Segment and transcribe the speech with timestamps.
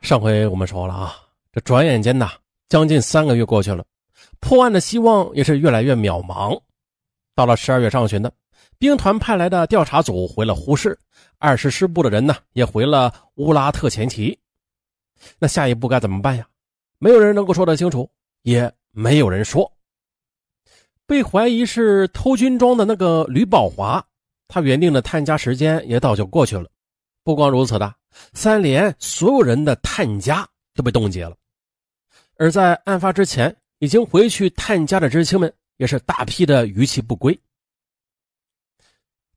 [0.00, 1.16] 上回我们说了啊，
[1.52, 2.30] 这转眼间呐，
[2.68, 3.84] 将近三个月过去了，
[4.40, 6.58] 破案的希望也是越来越渺茫。
[7.34, 8.30] 到了十二月上旬呢，
[8.78, 10.98] 兵团派来的调查组回了呼市，
[11.38, 14.38] 二十师部的人呢也回了乌拉特前旗。
[15.38, 16.46] 那下一步该怎么办呀？
[16.98, 18.08] 没有人能够说得清楚，
[18.42, 19.70] 也没有人说。
[21.06, 24.04] 被怀疑是偷军装的那个吕宝华，
[24.46, 26.68] 他原定的探家时间也早就过去了。
[27.28, 27.94] 不光如此的。
[28.32, 31.36] 三连所有人的探家都被冻结了，
[32.38, 37.38] 而在案发之前已经回去探家的知青们也是大批的逾期不归。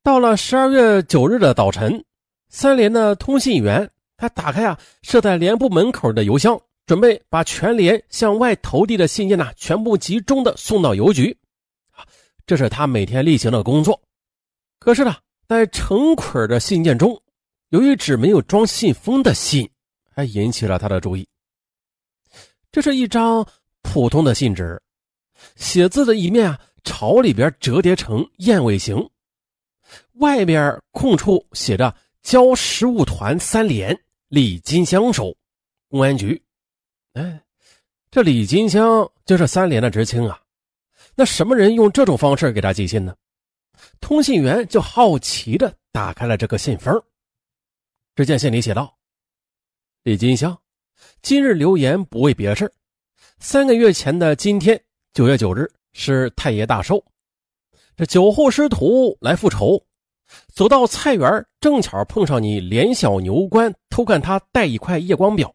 [0.02, 2.02] 到了十二月九日的早晨，
[2.48, 11.38] 三连的通信员他打开啊设在连部门口的邮箱，准备把全连向外投递的信件呢全部集中的送到邮局，
[12.46, 14.02] 这是他每天例行的工作。
[14.80, 15.14] 可是呢，
[15.46, 17.21] 在成捆的信件中。
[17.72, 19.70] 有一纸没有装信封的信，
[20.14, 21.26] 还引起了他的注意。
[22.70, 23.48] 这是一张
[23.82, 24.82] 普通的信纸，
[25.56, 29.10] 写字的一面啊朝里边折叠成燕尾形，
[30.16, 35.34] 外边空处写着“交食务团三连李金香收，
[35.88, 36.44] 公安局”。
[37.16, 37.42] 哎，
[38.10, 40.42] 这李金香就是三连的知青啊。
[41.16, 43.16] 那什么人用这种方式给他寄信呢？
[44.02, 47.02] 通信员就好奇的打开了这个信封。
[48.14, 48.98] 只见信里写道
[50.04, 50.58] ：“李金香，
[51.22, 52.72] 今日留言不为别事。
[53.40, 54.82] 三个月前的今天，
[55.14, 57.02] 九月九日是太爷大寿。
[57.96, 59.82] 这酒后师徒来复仇，
[60.54, 65.54] 走到菜园，正巧碰上你连小牛官偷看他带一块夜光表。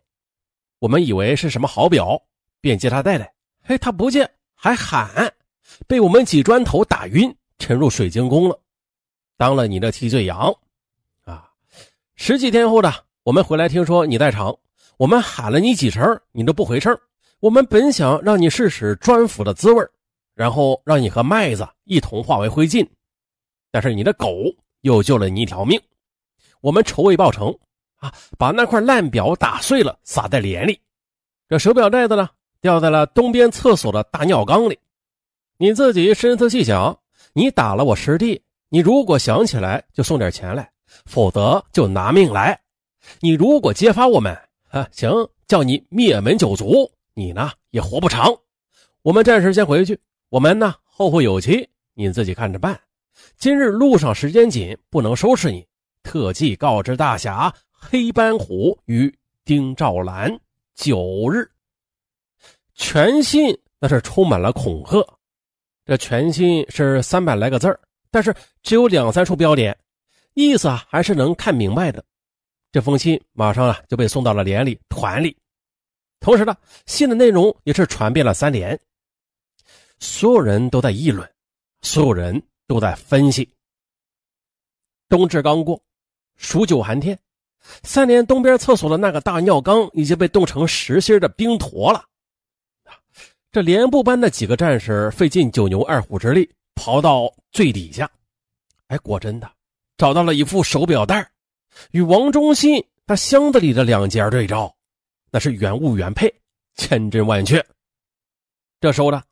[0.78, 2.18] 我们以为是什么好表，
[2.62, 3.30] 便借他带来。
[3.64, 5.30] 嘿，他不见，还喊，
[5.86, 8.58] 被我们几砖头打晕，沉入水晶宫了，
[9.36, 10.52] 当了你的替罪羊。”
[12.18, 12.92] 十几天后的，
[13.24, 14.56] 我们回来听说你在场，
[14.96, 16.98] 我们喊了你几声，你都不回声。
[17.40, 19.86] 我们本想让你试试砖斧的滋味，
[20.34, 22.88] 然后让你和麦子一同化为灰烬，
[23.70, 24.34] 但是你的狗
[24.80, 25.80] 又救了你一条命。
[26.62, 27.56] 我们仇未报成
[27.96, 30.80] 啊，把那块烂表打碎了，撒在脸里。
[31.48, 32.30] 这手表带子呢，
[32.62, 34.78] 掉在了东边厕所的大尿缸里。
[35.58, 36.98] 你自己深思细想，
[37.34, 40.72] 你打了我师弟，你如果想起来，就送点钱来。
[41.04, 42.58] 否则就拿命来！
[43.20, 44.36] 你如果揭发我们，
[44.70, 45.10] 啊，行，
[45.46, 48.34] 叫你灭门九族，你呢也活不长。
[49.02, 49.98] 我们暂时先回去，
[50.28, 52.80] 我们呢后会有期，你自己看着办。
[53.38, 55.66] 今日路上时间紧，不能收拾你，
[56.02, 59.14] 特记告知大侠黑斑虎与
[59.44, 60.36] 丁兆兰
[60.74, 61.48] 九日。
[62.74, 65.06] 全信那是充满了恐吓，
[65.84, 67.78] 这全信是三百来个字
[68.10, 69.76] 但是只有两三处标点。
[70.36, 72.04] 意思啊，还是能看明白的。
[72.70, 75.34] 这封信马上啊就被送到了连里团里，
[76.20, 76.54] 同时呢，
[76.84, 78.78] 信的内容也是传遍了三连。
[79.98, 81.26] 所有人都在议论，
[81.80, 83.50] 所有人都在分析。
[85.08, 85.82] 冬至刚过，
[86.36, 87.18] 数九寒天，
[87.82, 92.04] 三连东边厕所的那个大尿缸已经被冻成实心的冰坨了。
[93.50, 98.10] 这连部班的几个战士费尽九牛二虎之力，刨到最底下，
[98.88, 99.50] 哎，果真的。
[99.96, 101.30] 找到了一副手表带，
[101.90, 104.74] 与王忠信他箱子里的两件对照，
[105.30, 106.32] 那是原物原配，
[106.74, 107.64] 千真万确。
[108.80, 109.22] 这时候呢，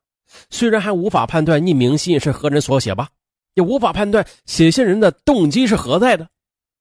[0.49, 3.11] 虽然还无法判断匿名信是何人所写吧，
[3.55, 6.27] 也无法判断写信人的动机是何在的，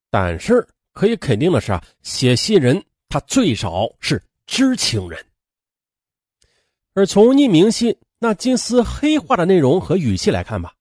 [0.10, 5.26] 但是可以肯定的是啊，写信人他最少是知情人。
[6.94, 10.74] 而从匿名信那金丝黑化的内容和语气来看吧，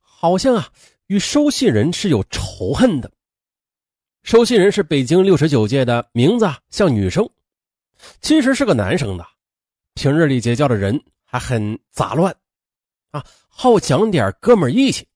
[0.00, 0.72] 好像啊。
[1.08, 3.10] 与收信人是有仇恨的。
[4.22, 7.28] 收信人是北京六十九届的，名字像女生，
[8.20, 9.26] 其实是个男生的。
[9.94, 12.36] 平日里结交的人还很杂乱，
[13.10, 15.08] 啊，好讲点哥们义气。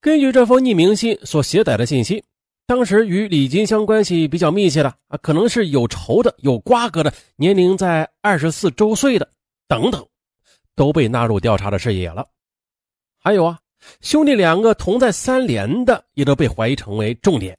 [0.00, 2.24] 根据这封匿名信所携带的信息，
[2.66, 9.30] 当时与李金香关系比较密切的啊，可能是有仇的、有瓜葛的，年龄在二十四周岁的
[9.68, 10.08] 等等，
[10.74, 12.26] 都被纳入调查的视野了。
[13.18, 13.60] 还有啊。
[14.00, 17.56] 兄弟两个同在三连的，也都被怀疑成为重点。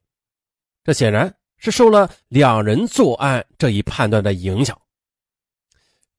[0.83, 4.79] 这显然是受了两人作案这一判断的影响。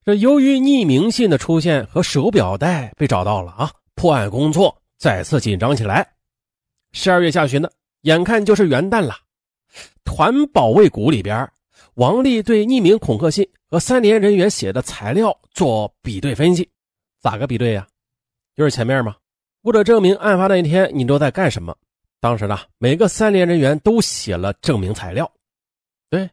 [0.05, 6.07] 这由于匿名信的出现和手表带被找到了啊，破案工作再次紧张起来。
[6.91, 7.69] 十二月下旬呢，
[8.01, 9.15] 眼看就是元旦了，
[10.03, 11.47] 团保卫股里边，
[11.95, 16.67] 王丽对匿名恐吓信和三连人员写的材料做比对分析。
[17.19, 17.87] 咋个比对呀？
[18.55, 19.15] 就是前面嘛。
[19.61, 21.75] 为了证明案发那一天你都在干什么，
[22.19, 25.29] 当时呢，每个三连人员都写了证明材料。
[26.09, 26.29] 对，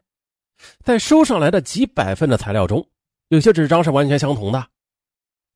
[0.83, 2.87] 在收上来的几百份的材料中，
[3.27, 4.67] 有些纸张是完全相同的。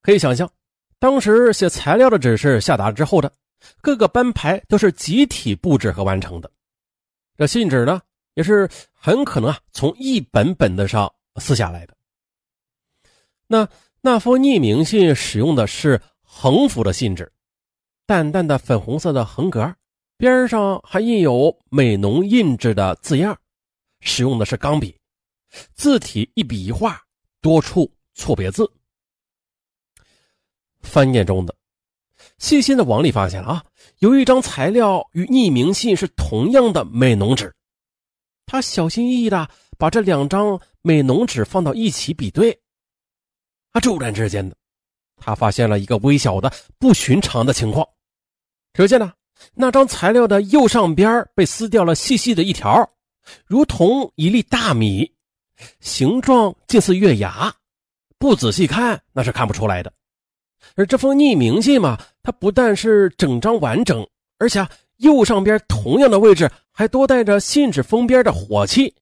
[0.02, 0.52] 可以想象，
[1.00, 3.32] 当时写材料的指示下达之后的
[3.82, 6.52] 各个班牌都是集体布置和完成的。
[7.38, 8.02] 这信纸呢，
[8.34, 11.96] 也是很可能啊从一本本的上撕下来的。
[13.48, 13.68] 那
[14.02, 17.32] 那封匿名信使用的是横幅的信纸，
[18.06, 19.75] 淡淡的粉红色的横格，
[20.18, 23.38] 边上还印有美浓印制的字样，
[24.01, 24.98] 使用的是钢笔，
[25.74, 27.01] 字体一笔一画，
[27.42, 28.69] 多处错别字。
[30.81, 31.56] 翻页中的，
[32.38, 33.65] 细心的王丽发现了啊，
[34.00, 37.53] 有一张材料与匿名信是同样的美浓纸。
[38.45, 42.59] 他小心翼翼的把这两张美浓纸放到一起比对，
[43.71, 44.57] 啊，骤然之间的，
[45.22, 47.88] 他发现了一个微小的不寻常的情况。
[48.74, 49.14] 只见呢，
[49.54, 52.90] 那张材料的右上边被撕掉了细细的一条，
[53.46, 55.10] 如同一粒大米，
[55.80, 57.54] 形状近似月牙，
[58.18, 59.94] 不仔细看那是看不出来的。
[60.76, 64.08] 而这封匿名信嘛，它不但是整张完整，
[64.38, 64.66] 而且
[64.98, 68.94] 右上边同样的位置还多带着信纸封边的火漆，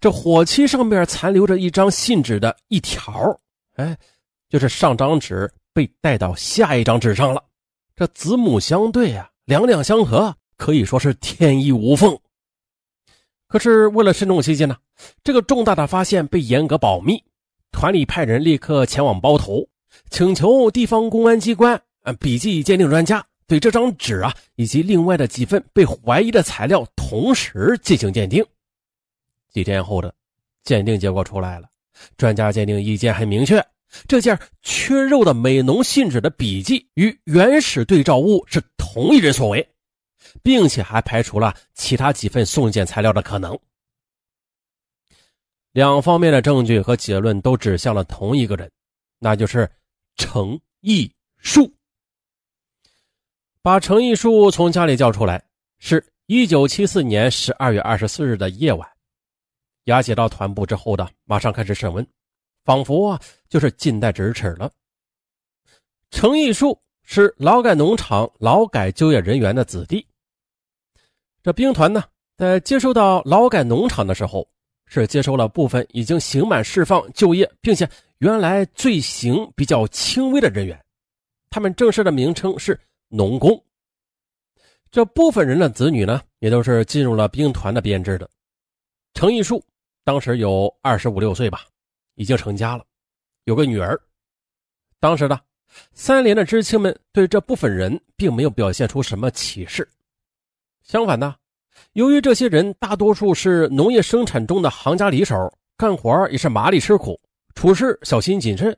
[0.00, 3.38] 这火漆上面残留着一张信纸的一条，
[3.74, 3.98] 哎，
[4.48, 7.40] 就是上张纸被带到下一张纸上了。
[7.94, 12.18] 这子母相对啊，两两相合，可以说是天衣无缝。
[13.46, 14.76] 可是为了慎重起见呢，
[15.22, 17.22] 这个重大的发现被严格保密，
[17.70, 19.68] 团里派人立刻前往包头。
[20.10, 28.44] 请求地方公安机关、啊笔迹鉴定专家对这张纸啊以及另外的几份被怀疑的材料同时进行鉴定。
[29.52, 30.12] 几天后的
[30.64, 31.68] 鉴定结果出来了，
[32.16, 33.64] 专家鉴定意见很明确：
[34.06, 39.68] 这件缺肉的美浓信纸的笔迹与原始对照物是同一人所为，
[40.42, 43.58] 并且还排除了其他几份送检材料的可能。
[45.72, 48.70] 两方面的证据和结论都指向了同一个人，
[49.18, 49.68] 那就是。
[50.20, 51.72] 程义树
[53.62, 55.40] 把程义树从家里叫出来，
[55.78, 58.90] 是一九七四年十二月二十四日的夜晚。
[59.84, 62.04] 押解到团部之后的，马上开始审问，
[62.68, 64.70] 仿佛啊就是近在咫尺了。
[66.10, 70.06] 程义树是劳改农场劳改就业人员的子弟。
[71.42, 72.04] 这兵团呢，
[72.36, 74.46] 在接收到劳改农场的时候，
[74.84, 77.88] 是接收了部分已经刑满释放就业，并且。
[78.18, 80.76] 原来罪行比较轻微的人员，
[81.50, 82.76] 他们正式的名称是
[83.06, 83.64] 农工。
[84.90, 88.28] 这部分人的子女呢，也都是进入了兵团的编制的。
[89.14, 89.64] 程义树
[90.02, 91.64] 当时有二十五六岁吧，
[92.18, 92.84] 已经成家了，
[93.44, 93.98] 有个女儿。
[95.00, 95.38] 当时呢
[95.92, 99.88] 三连的知青们对这部分人并没有表现出什么歧视，
[100.82, 101.36] 相反呢，
[101.92, 107.18] 由于这些人大多数是农业生产中的行家里手，干活也是麻利吃苦。
[107.54, 108.76] 处事小心谨慎，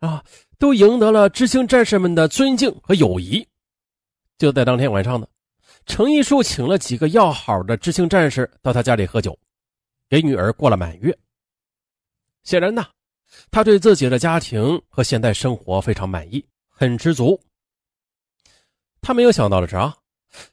[0.00, 0.22] 啊，
[0.58, 3.46] 都赢得了知青战士们的尊敬和友谊。
[4.38, 5.26] 就在当天晚上呢，
[5.86, 9.36] 程义树请了几个要好的知青战士到他家里喝酒，
[10.08, 11.16] 给女儿过了满月。
[12.46, 12.86] 显然呢，
[13.50, 17.38] 他对自己的家庭和现在生活非常满意，很知足。
[19.00, 19.96] 他没有想到的是啊，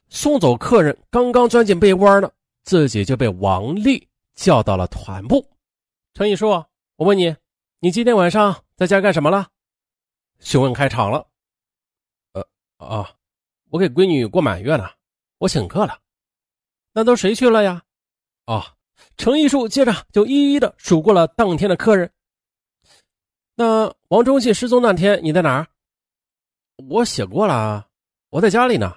[0.08, 2.28] 送走客人刚刚钻进被窝呢，
[2.64, 5.48] 自己就被王丽叫到了团部。
[6.14, 6.48] 程义树，
[6.96, 7.34] 我问你。
[7.78, 9.46] 你今天晚上在家干什么了？
[10.40, 11.26] 询问开场了。
[12.32, 12.42] 呃
[12.78, 13.14] 啊，
[13.68, 14.90] 我给闺女过满月呢，
[15.38, 16.00] 我请客了。
[16.92, 17.82] 那都谁去了呀？
[18.46, 18.73] 啊，
[19.16, 22.10] 程义树接着就一一的数过了当天的客人。
[23.54, 25.66] 那王忠信失踪那天你在哪儿？
[26.88, 27.88] 我写过了，
[28.30, 28.96] 我在家里呢。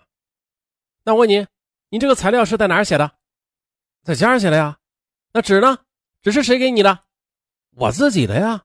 [1.03, 1.45] 那我问你，
[1.89, 3.11] 你这个材料是在哪儿写的？
[4.03, 4.79] 在家写的呀。
[5.31, 5.77] 那纸呢？
[6.23, 6.99] 纸是谁给你的？
[7.75, 8.63] 我自己的呀。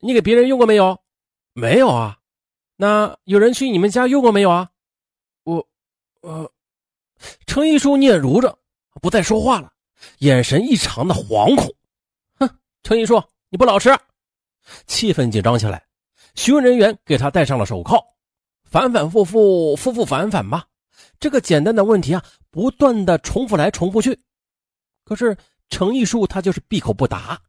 [0.00, 1.00] 你给别人用过没有？
[1.52, 2.18] 没有啊。
[2.74, 4.70] 那有人去你们家用过没有啊？
[5.44, 5.68] 我，
[6.22, 6.50] 呃，
[7.46, 8.58] 程一书嗫嚅着，
[9.00, 9.72] 不再说话了，
[10.18, 11.74] 眼神异常的惶恐。
[12.38, 12.48] 哼，
[12.82, 13.96] 程一书，你不老实！
[14.86, 15.84] 气氛紧张起来。
[16.34, 18.02] 询问人员给他戴上了手铐，
[18.64, 20.66] 反反复复，复复反反吧。
[21.18, 24.20] 这个简单的问题啊，不断的重复来重复去。
[25.04, 25.36] 可是
[25.68, 27.40] 程一树他就是闭口不答。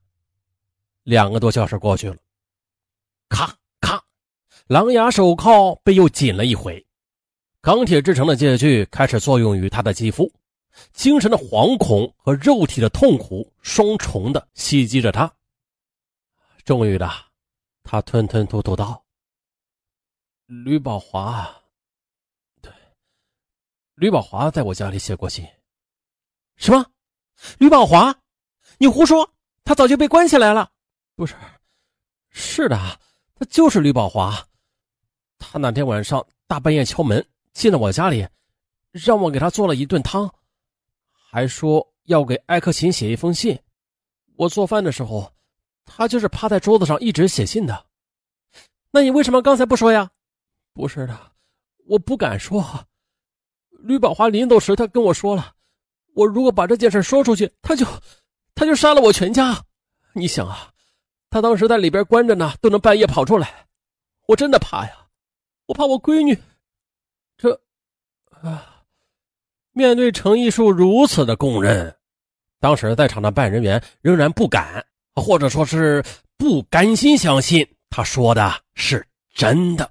[1.04, 2.16] 两个多小时过去了。
[3.28, 4.04] 咔咔，
[4.68, 6.84] 狼牙手铐被又紧了一回，
[7.62, 10.32] 钢铁制成的戒具开始作用于他的肌肤，
[10.94, 15.32] 精神的惶恐和肉体的痛苦双重的袭击着他。
[16.64, 17.10] 终于的，
[17.84, 19.04] 他吞吞吐吐道
[20.46, 21.50] ：“吕宝华，
[22.62, 22.72] 对，
[23.96, 25.46] 吕宝华在我家里写过信。
[26.56, 26.86] 什么？
[27.58, 28.16] 吕宝华？
[28.78, 29.30] 你胡说！
[29.64, 30.72] 他早就被关起来了。
[31.16, 31.36] 不是，
[32.32, 32.78] 是的，
[33.36, 34.48] 他就是吕宝华。
[35.38, 38.28] 他那天晚上大半夜敲门进了我家里，
[38.92, 40.34] 让我给他做了一顿汤，
[41.32, 43.58] 还说要给艾克勤写一封信。
[44.36, 45.32] 我做饭的时候，
[45.86, 47.86] 他就是趴在桌子上一直写信的。
[48.90, 50.10] 那你为什么刚才不说呀？
[50.74, 51.32] 不是的，
[51.86, 52.88] 我不敢说。
[53.70, 55.54] 吕宝华临走时，他跟我说了，
[56.16, 57.86] 我如果把这件事说出去，他就，
[58.56, 59.64] 他就杀了我全家。
[60.14, 60.74] 你想啊，
[61.30, 63.68] 他当时在里边关着呢，都能半夜跑出来，
[64.26, 65.08] 我真的怕呀，
[65.68, 66.36] 我怕我闺女。
[67.38, 67.62] 这，
[68.42, 68.79] 啊，
[69.80, 71.96] 面对程艺树如此的供认，
[72.60, 76.04] 当时在场的办案人员仍然不敢，或者说是
[76.36, 79.90] 不甘心相信他说的是真的。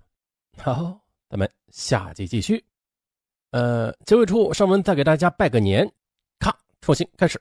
[0.59, 2.63] 好，咱们下集继续。
[3.53, 5.91] 呃，结尾处上文再给大家拜个年，
[6.39, 7.41] 咔，重新开始，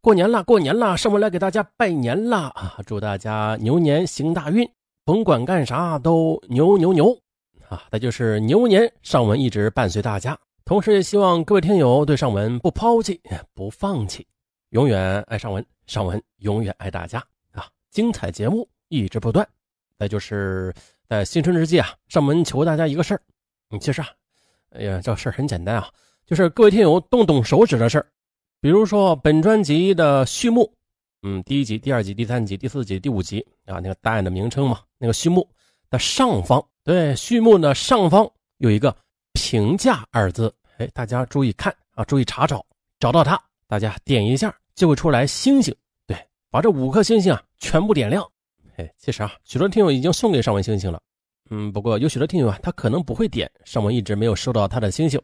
[0.00, 2.80] 过年了，过年了，上文来给大家拜年了啊！
[2.84, 4.68] 祝大家牛年行大运，
[5.04, 7.16] 甭管干啥都牛牛牛
[7.68, 7.84] 啊！
[7.92, 10.36] 那就是牛年，上文一直伴随大家，
[10.70, 13.20] 同时也希望各位听友对上文不抛弃，
[13.54, 14.24] 不放弃，
[14.68, 17.18] 永远爱上文，上文永远爱大家
[17.50, 17.66] 啊！
[17.90, 19.44] 精彩节目一直不断，
[19.98, 20.72] 那就是
[21.08, 23.20] 在新春之际啊，上文求大家一个事儿，
[23.68, 24.06] 你其实啊。
[24.70, 25.90] 哎呀，这事儿很简单啊，
[26.24, 28.06] 就是各位听友动动手指的事儿。
[28.60, 30.72] 比如说本专辑的序幕，
[31.22, 35.50] 嗯，第一集、第二集、第三集、第四集、第五集啊，那个答案的名称嘛，那个序幕
[35.90, 38.96] 的上方，对，序幕的上方有一个
[39.34, 42.64] “评价”二字，哎，大家注意看啊，注意查找，
[42.98, 46.16] 找到它，大家点一下就会出来星星，对，
[46.50, 48.26] 把这五颗星星啊全部点亮。
[48.76, 50.98] 哎，其实啊，许多听友已经送给上文星星了。
[51.50, 55.20] 嗯，不过有许多听友啊，他可能不会点，上文一直没有收到他的星星。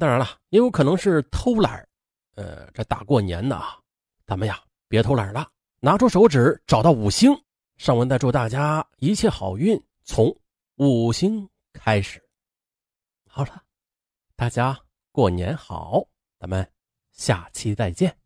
[0.00, 1.86] 当然了，也有可能是偷懒
[2.34, 3.78] 呃，这大过年的啊，
[4.26, 5.48] 咱们呀别偷懒了，
[5.78, 7.32] 拿出手指找到五星。
[7.76, 10.36] 上文再祝大家一切好运，从
[10.78, 12.20] 五星开始。
[13.28, 13.62] 好了，
[14.34, 14.76] 大家
[15.16, 16.08] 过年好，
[16.38, 16.70] 咱们
[17.10, 18.18] 下期再见。